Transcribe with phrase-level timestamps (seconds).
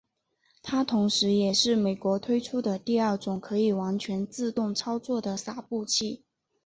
[0.63, 6.23] 它同时也是美国推出的第二种可以全自动操作的洒布器。